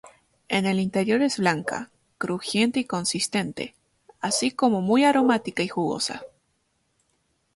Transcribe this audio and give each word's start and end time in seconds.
En 0.49 0.65
el 0.65 0.79
interior 0.79 1.21
es 1.21 1.37
blanca, 1.37 1.91
crujiente 2.17 2.79
y 2.79 2.85
consistente, 2.85 3.75
así 4.19 4.49
como 4.49 4.81
muy 4.81 5.03
aromática 5.03 5.61
y 5.61 5.67
jugosa. 5.67 6.23